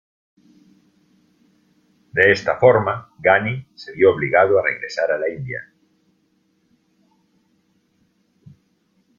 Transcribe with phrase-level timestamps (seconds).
[2.15, 5.61] De esta forma, Ghani se vio obligado a regresar a la India.